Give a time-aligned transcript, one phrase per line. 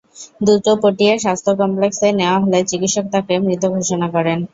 [0.41, 4.39] দ্রুত পটিয়া স্বাস্থ্য কমপ্লেক্সে নেওয়া হলে চিকিৎসক তাঁকে মৃত ঘোষণা করেন।